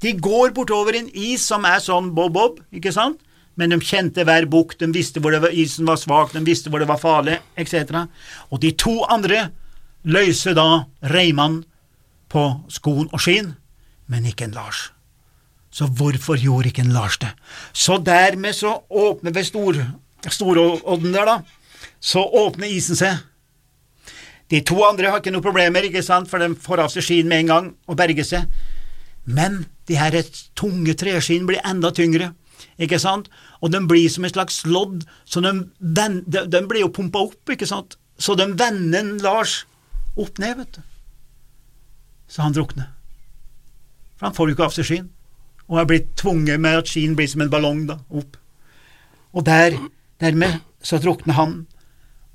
De 0.02 0.14
går 0.14 0.54
bortover 0.58 0.98
en 0.98 1.10
is 1.14 1.46
som 1.46 1.66
er 1.70 1.82
sånn 1.82 2.12
bob-bob, 2.18 2.60
ikke 2.74 2.94
sant, 2.94 3.22
men 3.56 3.72
de 3.72 3.80
kjente 3.80 4.26
hver 4.28 4.50
bukt, 4.52 4.80
de 4.82 4.90
visste 4.94 5.22
hvor 5.22 5.38
var, 5.40 5.54
isen 5.54 5.88
var 5.88 6.02
svak, 6.02 6.34
de 6.34 6.44
visste 6.46 6.70
hvor 6.70 6.82
det 6.82 6.90
var 6.90 7.00
farlig, 7.00 7.38
etc. 7.56 8.04
Og 8.50 8.60
de 8.66 8.74
to 8.76 8.98
andre 9.06 9.50
løser 10.04 10.58
da 10.58 10.86
reimene 11.14 11.64
på 12.30 12.50
skoen 12.74 13.08
og 13.14 13.22
skien, 13.22 13.54
men 14.12 14.28
ikke 14.28 14.50
en 14.50 14.58
Lars. 14.58 14.90
Så 15.76 15.90
hvorfor 15.92 16.40
gjorde 16.40 16.72
ikke 16.72 16.86
en 16.86 16.94
Lars 16.96 17.18
det? 17.20 17.34
Så 17.74 17.98
dermed 18.00 18.56
så 18.56 18.78
åpner 18.90 19.34
ved 19.36 19.44
stor, 19.44 19.80
Storodden 20.32 21.12
der, 21.14 21.28
da, 21.28 21.40
så 22.00 22.24
åpner 22.24 22.72
isen 22.72 22.96
seg. 22.98 23.20
De 24.50 24.62
to 24.66 24.78
andre 24.88 25.12
har 25.12 25.20
ikke 25.20 25.34
noen 25.34 25.44
problemer, 25.44 25.86
ikke 25.86 26.06
sant, 26.06 26.30
for 26.32 26.42
de 26.42 26.56
får 26.56 26.82
av 26.86 26.94
seg 26.94 27.06
skien 27.06 27.28
med 27.30 27.44
en 27.44 27.52
gang 27.52 27.68
og 27.90 27.98
berger 28.00 28.26
seg. 28.26 28.48
Men 29.26 29.66
de 29.90 29.98
her 30.00 30.16
tunge 30.58 30.96
treskinn 30.98 31.48
blir 31.50 31.62
enda 31.66 31.92
tyngre, 31.94 32.32
ikke 32.82 33.02
sant, 33.02 33.28
og 33.60 33.74
de 33.74 33.82
blir 33.90 34.08
som 34.10 34.26
et 34.26 34.34
slags 34.34 34.62
lodd, 34.70 35.04
så 35.26 35.44
de, 35.44 35.54
de, 35.80 36.08
de 36.48 36.62
blir 36.70 36.86
jo 36.86 36.94
pumpa 36.94 37.26
opp, 37.28 37.52
ikke 37.52 37.68
sant, 37.70 37.98
så 38.18 38.38
de 38.40 38.48
vender 38.56 39.12
Lars 39.26 39.64
opp 40.16 40.40
ned, 40.40 40.56
vet 40.62 40.80
du. 40.80 40.82
Så 42.32 42.46
han 42.46 42.56
drukner. 42.56 42.94
For 44.16 44.30
han 44.30 44.38
får 44.38 44.50
jo 44.50 44.56
ikke 44.56 44.70
av 44.70 44.78
seg 44.78 44.88
skien 44.88 45.12
og 45.68 45.80
er 45.82 45.90
blitt 45.90 46.12
tvunget 46.20 46.62
med 46.62 46.82
at 46.82 46.90
skien 46.92 47.16
blir 47.18 47.30
som 47.30 47.42
en 47.46 47.52
ballong 47.52 47.86
da, 47.90 48.00
opp. 48.10 48.38
Og 49.36 49.46
der, 49.46 49.78
dermed 50.22 50.62
så 50.86 51.00
drukner 51.02 51.38
han. 51.40 51.58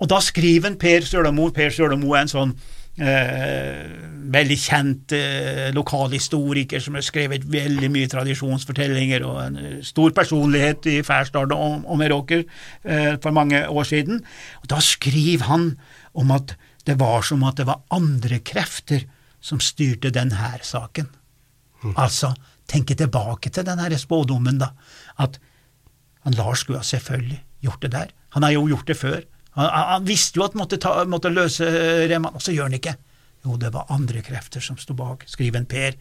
Og 0.00 0.10
da 0.10 0.20
skriver 0.24 0.76
Per 0.80 1.06
Sølamo 1.06 1.50
Per 1.54 1.72
Sølamo 1.74 2.14
er 2.14 2.24
en 2.24 2.32
sånn 2.32 2.54
eh, 3.00 3.84
veldig 4.30 4.56
kjent 4.60 5.14
eh, 5.16 5.68
lokalhistoriker 5.76 6.82
som 6.82 6.96
har 6.98 7.04
skrevet 7.06 7.46
veldig 7.50 7.90
mye 7.92 8.10
tradisjonsfortellinger, 8.10 9.24
og 9.26 9.38
en 9.44 9.60
eh, 9.60 9.78
stor 9.86 10.14
personlighet 10.16 10.88
i 10.90 10.98
Færstad 11.06 11.54
og, 11.56 11.86
og 11.86 12.00
Meråker 12.00 12.42
eh, 12.42 13.14
for 13.22 13.36
mange 13.36 13.62
år 13.68 13.88
siden. 13.88 14.22
Og 14.62 14.70
Da 14.72 14.82
skriver 14.84 15.48
han 15.50 15.72
om 16.14 16.34
at 16.34 16.56
det 16.88 16.98
var 17.00 17.22
som 17.26 17.44
at 17.46 17.60
det 17.60 17.68
var 17.68 17.82
andre 17.92 18.40
krefter 18.44 19.04
som 19.40 19.60
styrte 19.60 20.12
denne 20.12 20.56
saken. 20.62 21.08
Altså, 21.96 22.34
tenke 22.70 22.96
tilbake 22.96 23.50
til 23.50 23.66
den 23.66 23.98
spådommen, 23.98 24.60
da, 24.62 24.72
at 25.18 25.38
han 26.24 26.36
Lars 26.36 26.64
skulle 26.64 26.80
ha 26.80 26.86
selvfølgelig 26.86 27.40
gjort 27.64 27.82
det 27.82 27.92
der. 27.92 28.10
Han 28.36 28.44
har 28.46 28.54
jo 28.54 28.66
gjort 28.68 28.86
det 28.86 28.96
før. 28.96 29.20
Han, 29.56 29.70
han 29.70 30.06
visste 30.06 30.38
jo 30.38 30.46
at 30.46 30.54
han 30.54 30.62
måtte, 30.62 30.78
ta, 30.80 30.92
måtte 31.08 31.32
løse 31.32 31.66
Reman, 32.10 32.36
og 32.36 32.44
så 32.44 32.54
gjør 32.54 32.68
han 32.68 32.78
ikke. 32.78 32.96
Jo, 33.44 33.56
det 33.56 33.72
var 33.74 33.90
andre 33.90 34.22
krefter 34.24 34.62
som 34.62 34.78
sto 34.78 34.94
bak, 34.96 35.24
skriver 35.28 35.62
en 35.62 35.68
Per. 35.70 35.96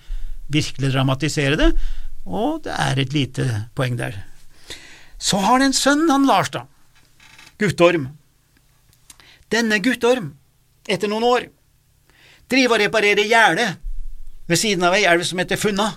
Virkelig 0.51 0.91
dramatisere 0.93 1.57
det, 1.59 1.69
og 2.25 2.63
det 2.65 2.73
er 2.73 2.99
et 2.99 3.13
lite 3.15 3.45
poeng 3.77 3.97
der. 3.99 4.17
Så 5.19 5.39
har 5.39 5.59
han 5.59 5.69
en 5.69 5.75
sønn, 5.75 6.07
han 6.09 6.27
Lars, 6.27 6.51
da. 6.51 6.65
Guttorm. 7.59 8.09
Denne 9.51 9.79
Guttorm, 9.83 10.33
etter 10.87 11.11
noen 11.11 11.25
år, 11.27 11.47
driver 12.49 12.77
og 12.77 12.83
reparerer 12.83 13.29
gjerdet 13.29 13.69
ved 14.49 14.57
siden 14.59 14.85
av 14.87 14.95
ei 14.97 15.05
elv 15.09 15.25
som 15.27 15.41
heter 15.41 15.59
Funna. 15.59 15.89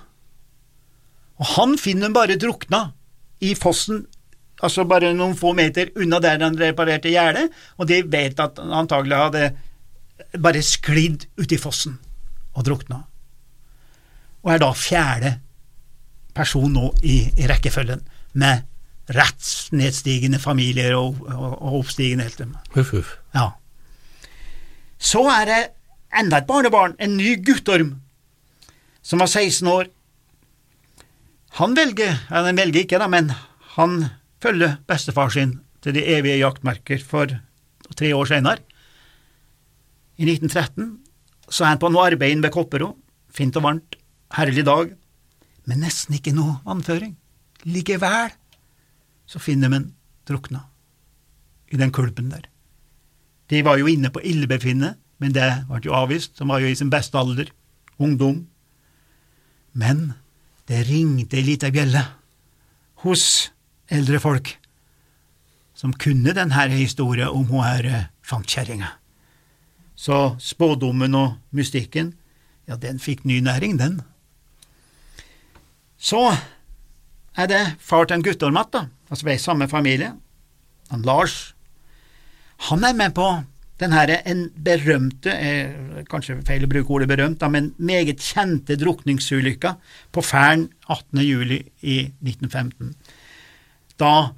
Og 1.40 1.48
han 1.56 1.76
finner 1.80 2.10
hun 2.10 2.16
bare 2.16 2.38
drukna 2.40 2.84
i 3.42 3.54
fossen, 3.58 4.04
altså 4.62 4.84
bare 4.88 5.12
noen 5.16 5.36
få 5.38 5.54
meter 5.58 5.90
unna 5.98 6.20
der 6.22 6.42
han 6.42 6.58
reparerte 6.58 7.10
gjerdet, 7.12 7.48
og 7.78 7.88
de 7.90 8.02
vet 8.06 8.40
at 8.40 8.60
han 8.62 8.74
antagelig 8.82 9.18
hadde 9.18 9.46
bare 10.42 10.62
sklidd 10.64 11.26
uti 11.40 11.58
fossen 11.60 11.96
og 12.54 12.66
drukna. 12.68 13.02
Og 14.42 14.52
er 14.52 14.60
da 14.62 14.70
fjerde 14.76 15.32
person 16.34 16.70
nå 16.72 16.90
i, 17.04 17.24
i 17.38 17.48
rekkefølgen, 17.50 18.02
med 18.40 18.68
rettsnedstigende 19.12 20.38
familier 20.40 20.94
og, 20.96 21.18
og, 21.26 21.50
og 21.58 21.80
oppstigende 21.82 22.24
helter. 22.24 22.52
Huff, 22.76 22.92
huff. 22.94 23.16
Ja. 23.34 23.50
Så 25.02 25.24
er 25.28 25.48
det 25.50 25.60
enda 26.18 26.40
et 26.40 26.48
barnebarn, 26.48 26.94
en 27.00 27.16
ny 27.18 27.34
guttorm, 27.44 27.96
som 29.02 29.22
var 29.22 29.28
16 29.28 29.68
år. 29.68 29.90
Han 31.58 31.76
velger, 31.76 32.16
eller 32.30 32.48
han 32.48 32.60
velger 32.60 32.84
ikke, 32.84 33.00
da, 33.00 33.08
men 33.12 33.32
han 33.76 34.06
følger 34.42 34.78
bestefar 34.88 35.32
sin 35.34 35.58
til 35.84 35.96
de 35.96 36.04
evige 36.14 36.40
jaktmerker 36.40 37.02
for 37.04 37.34
tre 37.98 38.12
år 38.16 38.30
senere. 38.30 38.62
I 40.16 40.24
1913 40.28 40.98
så 41.52 41.64
er 41.64 41.74
han 41.74 41.82
på 41.82 41.90
noe 41.92 42.06
arbeid 42.08 42.40
ved 42.40 42.52
Kopperå, 42.54 42.92
fint 43.32 43.56
og 43.60 43.66
varmt, 43.66 43.98
herlig 44.32 44.64
dag, 44.64 44.94
men 45.68 45.84
nesten 45.84 46.16
ikke 46.16 46.34
noe 46.36 46.60
vannføring. 46.64 47.14
Likevel 47.68 48.32
så 49.28 49.40
finner 49.42 49.70
de 49.70 49.78
en 49.78 49.90
drukna 50.28 50.64
i 51.72 51.78
den 51.80 51.92
kulpen 51.92 52.32
der. 52.32 52.48
De 53.52 53.60
var 53.64 53.78
jo 53.80 53.90
inne 53.90 54.10
på 54.12 54.22
illebefinnet, 54.24 54.96
men 55.20 55.34
det 55.36 55.48
ble 55.68 55.82
jo 55.84 55.94
avvist, 55.94 56.34
som 56.38 56.50
var 56.50 56.62
jo 56.62 56.70
i 56.70 56.78
sin 56.78 56.90
beste 56.92 57.18
alder, 57.18 57.52
ungdom. 58.00 58.46
Men 59.76 60.14
det 60.70 60.84
ringte 60.88 61.38
ei 61.38 61.46
lita 61.46 61.70
bjelle 61.74 62.02
hos 63.02 63.50
eldre 63.92 64.20
folk 64.22 64.54
som 65.74 65.94
kunne 65.98 66.34
denne 66.36 66.66
historien 66.70 67.32
om 67.32 67.48
hun 67.50 67.64
her 67.64 67.86
eh, 67.88 68.08
fantkjerringa. 68.22 68.92
Så 69.98 70.36
spådommen 70.38 71.14
og 71.18 71.38
mystikken, 71.50 72.12
ja, 72.70 72.76
den 72.76 73.00
fikk 73.02 73.24
ny 73.26 73.40
næring, 73.42 73.78
den. 73.80 74.00
Så 75.98 76.36
er 77.36 77.50
det 77.50 77.62
far 77.82 78.06
til 78.06 78.20
en 78.20 78.22
Guttorm 78.22 78.58
igjen, 78.58 78.90
altså 79.10 79.26
vi 79.26 79.34
er 79.34 79.40
i 79.40 79.42
samme 79.42 79.68
familie, 79.68 80.12
han 80.90 81.02
Lars. 81.02 81.54
Han 82.68 82.84
er 82.84 82.94
med 82.94 83.14
på 83.14 83.26
den 83.82 83.94
her 83.94 84.12
en 84.18 84.44
berømte, 84.64 85.32
eh, 85.32 86.04
kanskje 86.10 86.38
feil 86.46 86.66
å 86.66 86.70
bruke 86.70 86.94
ordet 86.94 87.10
berømt, 87.10 87.40
da, 87.40 87.48
men 87.52 87.72
meget 87.78 88.22
kjente 88.22 88.78
drukningsulykka 88.80 89.74
på 90.12 90.24
Færen 90.24 90.68
18. 90.88 91.22
juli 91.26 91.60
i 91.82 91.98
1915. 92.22 92.94
Da 94.00 94.32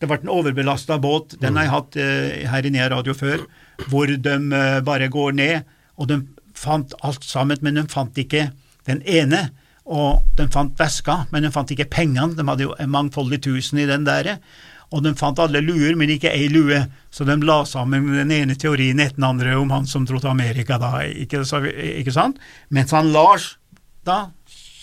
det 0.00 0.08
ble 0.10 0.20
en 0.20 0.32
overbelasta 0.32 0.98
båt, 1.00 1.36
den 1.40 1.56
har 1.56 1.66
jeg 1.66 1.74
hatt 1.74 1.98
eh, 2.00 2.46
her 2.50 2.66
i 2.66 2.72
Nea 2.74 2.90
Radio 2.92 3.14
før, 3.16 3.46
hvor 3.88 4.10
de 4.10 4.34
eh, 4.34 4.80
bare 4.84 5.08
går 5.12 5.36
ned, 5.38 5.76
og 5.96 6.10
de 6.10 6.20
fant 6.58 6.94
alt 7.06 7.24
sammen, 7.24 7.60
men 7.62 7.78
de 7.78 7.86
fant 7.90 8.18
ikke 8.18 8.50
den 8.88 9.02
ene. 9.06 9.48
Og 9.84 10.22
de 10.38 10.46
fant 10.48 10.72
veska, 10.80 11.26
men 11.32 11.44
de 11.44 11.50
fant 11.52 11.68
ikke 11.70 11.90
pengene, 11.92 12.32
de 12.36 12.44
hadde 12.48 12.64
jo 12.64 12.76
mangfoldig 12.88 13.42
tusen 13.44 13.82
i 13.82 13.88
den 13.88 14.06
der. 14.06 14.38
Og 14.92 15.02
de 15.02 15.14
fant 15.18 15.38
alle 15.42 15.60
luer, 15.64 15.96
men 15.96 16.10
ikke 16.10 16.30
ei 16.34 16.48
lue, 16.52 16.80
så 17.10 17.24
de 17.26 17.34
la 17.42 17.64
sammen 17.66 18.06
den 18.14 18.30
ene 18.34 18.54
teorien 18.60 19.00
etter 19.00 19.16
den 19.16 19.24
andre 19.26 19.56
om 19.58 19.70
han 19.74 19.86
som 19.90 20.04
dro 20.06 20.20
til 20.20 20.30
Amerika, 20.30 20.78
da, 20.78 21.00
ikke, 21.08 21.44
så, 21.48 21.62
ikke 21.64 22.12
sant? 22.14 22.38
Mens 22.70 22.92
han 22.94 23.12
Lars, 23.14 23.56
da, 24.06 24.28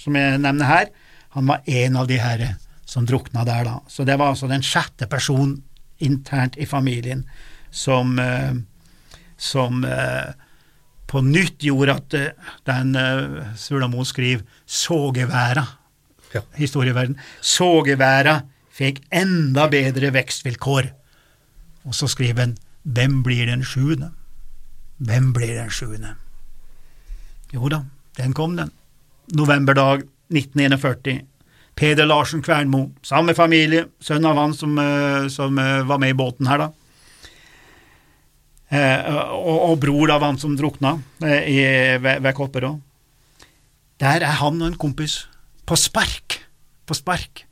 som 0.01 0.17
jeg 0.17 0.41
nevner 0.41 0.67
her, 0.67 0.91
han 1.37 1.47
var 1.47 1.61
en 1.65 1.95
av 2.01 2.07
de 2.09 2.17
her 2.19 2.45
som 2.85 3.05
drukna 3.07 3.45
der, 3.47 3.63
da. 3.69 3.77
Så 3.87 4.03
det 4.03 4.17
var 4.19 4.33
altså 4.33 4.49
den 4.51 4.65
sjette 4.65 5.07
personen 5.07 5.61
internt 6.01 6.57
i 6.57 6.65
familien 6.67 7.23
som, 7.71 8.17
eh, 8.19 8.57
som 9.37 9.85
eh, 9.87 10.33
på 11.07 11.21
nytt 11.23 11.63
gjorde 11.63 11.95
at 12.01 12.17
eh, 12.17 12.49
den 12.67 12.95
eh, 12.99 13.53
Sulamo 13.55 14.03
skriver 14.03 14.43
sågeværa, 14.65 15.67
Ja. 16.33 16.39
historieverden, 16.55 17.17
sågeværa 17.43 18.37
fikk 18.71 19.03
enda 19.13 19.67
bedre 19.71 20.11
vekstvilkår. 20.15 20.91
Og 21.87 21.97
så 21.97 22.09
skriver 22.11 22.45
han 22.45 22.57
Hvem 22.83 23.21
blir 23.25 23.45
den 23.49 23.63
sjuende? 23.65 24.11
Hvem 25.01 25.31
blir 25.33 25.53
den 25.57 25.69
sjuende? 25.73 26.15
Jo 27.53 27.69
da, 27.69 27.83
den 28.17 28.33
kom, 28.37 28.55
den. 28.57 28.71
Novemberdag 29.35 30.05
1941. 30.31 31.25
Peder 31.75 32.05
Larsen 32.05 32.43
Kvernmo, 32.43 32.89
samme 33.05 33.33
familie, 33.35 33.87
sønn 34.03 34.25
av 34.27 34.37
han 34.39 34.53
som, 34.55 34.77
eh, 34.77 35.27
som 35.31 35.57
eh, 35.59 35.81
var 35.87 35.99
med 36.01 36.13
i 36.13 36.17
båten 36.17 36.49
her, 36.49 36.65
da. 36.65 36.69
Eh, 38.71 39.15
og, 39.35 39.57
og 39.71 39.79
bror 39.83 40.13
av 40.13 40.23
han 40.23 40.39
som 40.39 40.55
drukna 40.55 40.95
i, 41.21 41.59
ved, 41.99 42.21
ved 42.23 42.35
Kopperå. 42.37 42.75
Der 43.99 44.23
er 44.23 44.39
han 44.39 44.61
og 44.61 44.71
en 44.71 44.79
kompis 44.79 45.25
på 45.67 45.77
spark, 45.79 46.39
på 46.87 46.95
spark. 46.97 47.43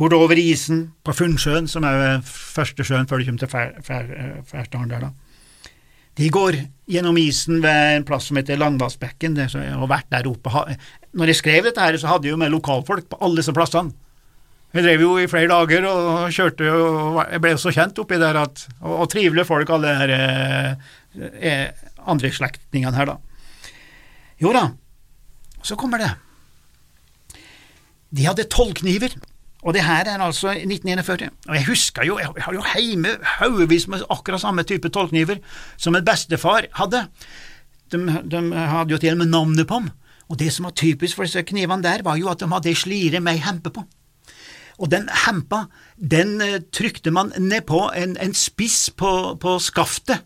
Bortover 0.00 0.38
isen 0.40 0.86
på 1.04 1.12
Funnsjøen, 1.12 1.66
som 1.68 1.84
er 1.84 2.22
første 2.24 2.86
sjøen 2.86 3.08
før 3.08 3.20
du 3.20 3.28
kommer 3.28 3.42
til 3.42 3.98
eh, 4.00 4.86
der, 4.88 5.02
da. 5.04 5.10
De 6.16 6.28
går 6.32 6.56
gjennom 6.90 7.18
isen 7.20 7.60
ved 7.62 7.96
en 7.98 8.06
plass 8.08 8.30
som 8.30 8.38
heter 8.40 8.58
Langvassbekken, 8.60 9.36
og 9.76 9.90
vært 9.92 10.08
der 10.12 10.28
oppe. 10.28 10.52
Når 11.16 11.32
jeg 11.32 11.38
skrev 11.38 11.68
dette 11.68 11.84
her, 11.84 11.98
så 12.00 12.10
hadde 12.10 12.28
jeg 12.28 12.34
jo 12.34 12.40
med 12.40 12.52
lokalfolk 12.52 13.10
på 13.12 13.20
alle 13.20 13.42
disse 13.42 13.54
plassene. 13.56 13.92
Jeg 14.70 14.86
drev 14.86 15.02
jo 15.02 15.14
i 15.18 15.26
flere 15.26 15.50
dager 15.50 15.86
og 15.90 16.30
kjørte 16.30 16.68
og 16.70 17.16
jeg 17.24 17.42
ble 17.42 17.56
så 17.58 17.72
kjent 17.74 17.96
oppi 17.98 18.20
der 18.22 18.36
at 18.38 18.60
Og, 18.78 18.92
og 19.02 19.08
trivelige 19.10 19.48
folk, 19.48 19.70
alle 19.74 19.94
her 19.98 20.12
eh, 20.14 20.90
eh, 21.42 21.88
andre 22.06 22.30
slektningene 22.30 22.94
her, 22.94 23.10
da. 23.10 23.16
Jo 24.40 24.52
da, 24.54 24.68
så 25.66 25.76
kommer 25.76 26.00
det. 26.00 26.12
De 28.14 28.28
hadde 28.28 28.46
tolv 28.50 28.78
kniver, 28.78 29.12
og 29.60 29.76
det 29.76 29.84
her 29.84 30.08
er 30.08 30.22
altså 30.24 30.54
1941. 30.56 31.28
Og 31.48 31.54
jeg 31.54 31.66
husker 31.68 32.06
jo, 32.08 32.18
jeg 32.18 32.44
har 32.46 32.56
jo 32.56 32.64
heime 32.72 33.16
haugevis 33.38 33.88
med 33.92 34.06
akkurat 34.10 34.40
samme 34.40 34.64
type 34.64 34.88
tolvkniver 34.88 35.42
som 35.76 35.96
en 35.96 36.04
bestefar 36.04 36.70
hadde. 36.78 37.04
De, 37.92 38.00
de 38.24 38.42
hadde 38.56 38.94
jo 38.94 39.00
til 39.00 39.12
og 39.12 39.20
med 39.20 39.32
navnet 39.34 39.68
på 39.68 39.82
dem. 39.82 39.90
Og 40.30 40.38
det 40.38 40.52
som 40.54 40.68
var 40.68 40.76
typisk 40.78 41.18
for 41.18 41.26
disse 41.26 41.42
knivene 41.42 41.84
der, 41.84 42.04
var 42.06 42.16
jo 42.16 42.30
at 42.30 42.40
de 42.40 42.48
hadde 42.48 42.76
slire 42.78 43.20
med 43.20 43.36
ei 43.36 43.44
hempe 43.44 43.72
på. 43.74 43.84
Og 44.80 44.88
den 44.88 45.10
hempa, 45.26 45.66
den 45.98 46.38
eh, 46.40 46.62
trykte 46.72 47.12
man 47.12 47.34
nedpå 47.36 47.90
en, 47.96 48.16
en 48.16 48.32
spiss 48.34 48.88
på, 48.96 49.36
på 49.42 49.58
skaftet, 49.60 50.22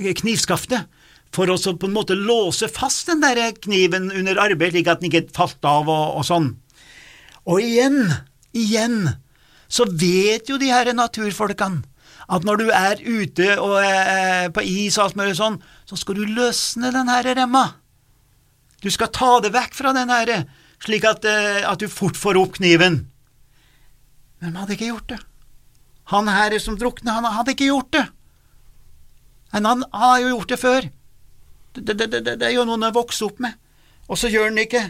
eh, 0.00 0.10
knivskaftet, 0.18 0.88
for 1.32 1.48
å 1.48 1.56
på 1.56 1.88
en 1.88 1.94
måte 1.94 2.16
låse 2.18 2.66
fast 2.68 3.06
den 3.08 3.22
der 3.22 3.54
kniven 3.62 4.10
under 4.10 4.40
arbeid, 4.42 4.74
slik 4.74 4.90
at 4.90 5.00
den 5.00 5.12
ikke 5.12 5.30
falt 5.36 5.62
av 5.68 5.86
og, 5.86 6.18
og 6.18 6.26
sånn. 6.26 6.50
Og 7.46 7.62
igjen, 7.62 8.10
igjen, 8.56 9.08
så 9.72 9.86
vet 9.88 10.50
jo 10.50 10.58
de 10.60 10.70
her 10.72 10.92
naturfolkene 10.96 11.82
at 12.32 12.44
når 12.46 12.60
du 12.60 12.68
er 12.72 13.00
ute 13.02 13.48
og 13.60 13.76
eh, 13.82 14.48
på 14.54 14.62
is 14.64 14.96
og 14.98 15.08
alt 15.08 15.18
mulig 15.18 15.34
sånn, 15.38 15.58
så 15.88 15.98
skal 15.98 16.16
du 16.16 16.28
løsne 16.36 16.92
den 16.94 17.10
her 17.10 17.26
remma. 17.36 17.64
Du 18.82 18.88
skal 18.92 19.10
ta 19.14 19.34
det 19.42 19.52
vekk 19.54 19.76
fra 19.76 19.92
den 19.96 20.10
her, 20.12 20.32
slik 20.82 21.04
at, 21.08 21.26
eh, 21.28 21.62
at 21.66 21.82
du 21.82 21.90
fort 21.92 22.16
får 22.18 22.38
opp 22.40 22.56
kniven. 22.60 23.02
Men 24.40 24.52
han 24.52 24.62
hadde 24.62 24.76
ikke 24.78 24.90
gjort 24.90 25.12
det. 25.12 25.20
Han 26.14 26.30
her 26.30 26.56
som 26.62 26.78
drukna, 26.78 27.18
han 27.18 27.28
hadde 27.30 27.54
ikke 27.54 27.70
gjort 27.70 27.92
det. 27.94 28.06
Men 29.52 29.68
han 29.68 29.84
har 29.92 30.16
jo 30.22 30.32
gjort 30.32 30.54
det 30.54 30.60
før. 30.62 30.88
Det, 31.72 31.84
det, 31.92 32.08
det, 32.10 32.24
det 32.26 32.48
er 32.48 32.56
jo 32.56 32.64
noen 32.64 32.80
han 32.80 32.90
har 32.90 32.96
vokst 32.96 33.22
opp 33.24 33.38
med, 33.40 33.54
og 34.08 34.18
så 34.20 34.28
gjør 34.32 34.50
han 34.50 34.58
det 34.58 34.66
ikke. 34.68 34.82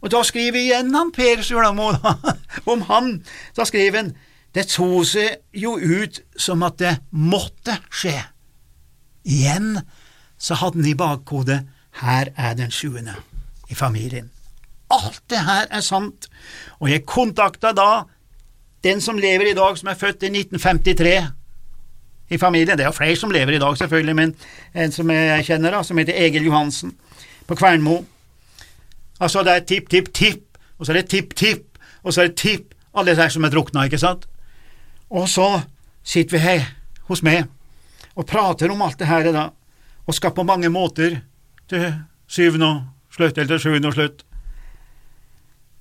Og 0.00 0.12
da 0.12 0.22
skriver 0.24 0.60
igjen 0.60 0.94
han 0.96 1.10
Per 1.12 1.42
Sulamo 1.44 1.90
om 2.70 2.84
han. 2.88 3.20
Da 3.56 3.66
skriver 3.68 4.02
han 4.02 4.12
det 4.54 4.66
tok 4.72 5.06
seg 5.06 5.38
jo 5.54 5.76
ut 5.78 6.20
som 6.34 6.64
at 6.66 6.80
det 6.82 6.96
måtte 7.14 7.76
skje. 7.86 8.16
Igjen 9.22 9.76
så 10.40 10.56
hadde 10.58 10.80
han 10.80 10.90
i 10.90 10.96
bakhodet 10.98 11.60
her 12.00 12.32
er 12.34 12.56
den 12.58 12.72
sjuende 12.74 13.14
i 13.70 13.76
familien. 13.78 14.30
Alt 14.90 15.22
det 15.30 15.44
her 15.46 15.68
er 15.70 15.84
sant, 15.86 16.26
og 16.80 16.90
jeg 16.90 17.06
kontakta 17.06 17.70
da 17.76 17.90
den 18.82 19.02
som 19.04 19.18
lever 19.20 19.50
i 19.50 19.54
dag, 19.54 19.76
som 19.78 19.92
er 19.92 19.98
født 20.00 20.24
i 20.26 20.32
1953 20.32 21.14
i 22.30 22.38
familien. 22.38 22.78
Det 22.78 22.84
er 22.84 22.90
jo 22.90 22.96
flere 22.96 23.16
som 23.16 23.30
lever 23.30 23.54
i 23.54 23.62
dag, 23.62 23.76
selvfølgelig, 23.78 24.16
men 24.16 24.34
en 24.74 24.92
som 24.92 25.10
jeg 25.10 25.46
kjenner, 25.46 25.76
da, 25.76 25.82
som 25.86 25.98
heter 25.98 26.16
Egil 26.16 26.48
Johansen, 26.48 26.96
på 27.46 27.54
Kvernmo. 27.54 28.00
Altså, 29.20 29.44
det 29.46 29.52
er 29.52 29.66
tipp, 29.68 29.90
tipp, 29.90 30.10
tipp, 30.14 30.58
og 30.78 30.86
så 30.86 30.92
er 30.92 31.02
det 31.02 31.10
tipp, 31.12 31.36
tipp, 31.36 31.69
og 32.02 32.12
så 32.12 32.22
er 32.22 32.30
det 32.30 32.40
tipp, 32.40 32.74
alle 32.94 33.14
disse 33.14 33.36
som 33.36 33.46
er 33.46 33.52
drukna, 33.52 33.86
ikke 33.86 34.00
sant? 34.00 34.26
Og 35.10 35.28
så 35.30 35.46
sitter 36.06 36.36
vi 36.36 36.42
her 36.42 36.68
hos 37.10 37.22
meg 37.26 37.44
og 38.18 38.26
prater 38.28 38.70
om 38.72 38.82
alt 38.82 38.98
det 38.98 39.08
her 39.10 39.30
da, 39.34 39.50
og 40.06 40.16
skal 40.16 40.34
på 40.34 40.46
mange 40.46 40.70
måter 40.72 41.20
til 41.70 41.86
syvende 42.30 42.66
og 42.66 43.14
slutt, 43.14 43.38
eller 43.38 43.56
til 43.56 43.62
sjuende 43.66 43.90
og 43.90 43.96
slutt. 43.96 44.24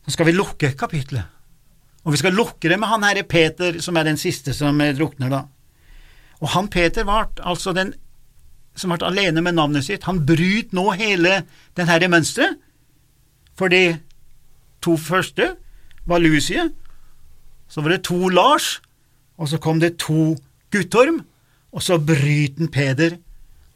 Så 0.06 0.16
skal 0.16 0.30
vi 0.30 0.36
lukke 0.38 0.74
kapitlet, 0.78 1.26
og 2.04 2.14
vi 2.14 2.22
skal 2.22 2.38
lukke 2.38 2.70
det 2.70 2.80
med 2.80 2.90
han 2.90 3.06
herre 3.06 3.26
Peter, 3.28 3.80
som 3.82 3.98
er 3.98 4.08
den 4.08 4.18
siste 4.18 4.54
som 4.58 4.78
drukner, 4.98 5.30
da. 5.34 5.44
Og 6.40 6.54
han 6.56 6.70
Peter 6.72 7.06
ble 7.08 7.26
altså 7.44 7.74
den 7.76 7.94
som 8.80 8.94
ble 8.94 9.08
alene 9.08 9.44
med 9.44 9.58
navnet 9.58 9.84
sitt. 9.86 10.06
Han 10.08 10.22
bryter 10.26 10.76
nå 10.78 10.86
hele 10.96 11.42
den 11.76 11.90
herre 11.90 12.08
mønsteret, 12.12 12.60
for 13.60 13.68
de 13.68 14.00
to 14.80 14.96
første 14.96 15.50
var 16.10 16.22
Lucie, 16.24 16.70
så 17.70 17.82
var 17.82 17.94
det 17.94 18.04
to 18.10 18.30
Lars, 18.34 18.80
og 19.38 19.50
så 19.52 19.60
kom 19.62 19.80
det 19.80 19.98
to 20.02 20.36
Guttorm, 20.74 21.24
og 21.72 21.86
så 21.86 22.00
bryter 22.02 22.70
Peder 22.74 23.18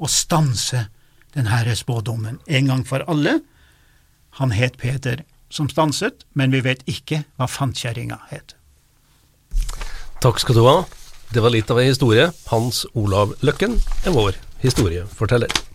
og 0.02 0.10
stanser 0.10 0.90
denne 1.34 1.76
spådommen 1.78 2.40
en 2.48 2.70
gang 2.70 2.84
for 2.88 3.06
alle. 3.10 3.40
Han 4.42 4.52
het 4.52 4.78
Peder 4.78 5.24
som 5.50 5.70
stanset, 5.70 6.26
men 6.34 6.52
vi 6.52 6.64
vet 6.66 6.82
ikke 6.90 7.24
hva 7.38 7.48
fantkjerringa 7.50 8.18
het. 8.32 8.56
Takk 10.22 10.42
skal 10.42 10.58
du 10.58 10.64
ha. 10.66 10.78
Det 11.34 11.42
var 11.42 11.54
litt 11.54 11.70
av 11.74 11.82
en 11.82 11.90
historie. 11.90 12.30
Hans 12.50 12.86
Olav 12.94 13.36
Løkken 13.46 13.78
er 14.06 14.18
vår 14.18 14.38
historieforteller. 14.62 15.73